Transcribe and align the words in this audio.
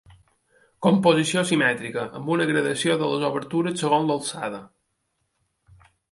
Composició 0.85 1.41
simètrica, 1.49 2.05
amb 2.19 2.31
una 2.35 2.47
gradació 2.51 2.95
de 3.01 3.09
les 3.11 3.25
obertures 3.29 3.77
segons 3.85 4.13
l'alçada. 4.13 4.63